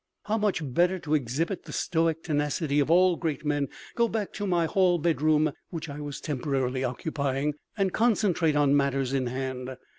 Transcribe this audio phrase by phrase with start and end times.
[0.23, 4.47] How much better to exhibit the stoic tenacity of all great men, go back to
[4.47, 9.77] my hall bedroom (which I was temporarily occupying) and concentrate on matters in hand.